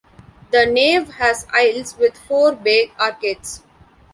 The 0.49 0.65
nave 0.65 1.09
has 1.11 1.45
aisles 1.53 1.95
with 1.95 2.17
four-bay 2.17 2.91
arcades. 2.99 3.61